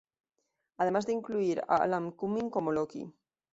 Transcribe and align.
Además 0.79 1.05
de 1.05 1.13
incluir 1.13 1.61
a 1.67 1.75
Alan 1.75 2.09
Cumming 2.09 2.49
como 2.49 2.71
Loki. 2.71 3.13